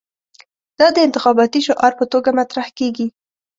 دا 0.79 0.87
د 0.95 0.97
انتخاباتي 1.07 1.59
شعار 1.67 1.93
په 1.99 2.05
توګه 2.11 2.29
مطرح 2.39 2.67
کېږي. 2.77 3.07